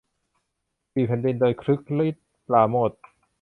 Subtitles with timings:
[0.93, 2.91] สี่แผ่นดิน โดย คึกฤทธิ์ ปราโมช